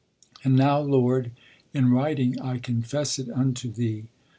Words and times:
'And 0.43 0.55
now, 0.55 0.79
Lord, 0.79 1.29
in 1.75 1.91
writing 1.91 2.39
I 2.41 2.57
confess 2.57 3.19
it 3.19 3.29
unto 3.29 3.69
Thee. 3.71 4.05